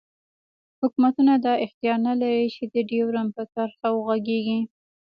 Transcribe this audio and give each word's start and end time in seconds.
حوکمتونه 0.79 1.33
دا 1.45 1.53
اختیار 1.65 1.97
نه 2.07 2.13
لری 2.21 2.45
چی 2.55 2.63
د 2.73 2.75
ډیورنډ 2.89 3.29
پر 3.35 3.45
کرښه 3.53 3.87
وغږیږی 3.93 4.59